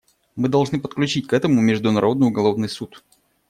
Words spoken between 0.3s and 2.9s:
Мы должны подключить к этому Международный уголовный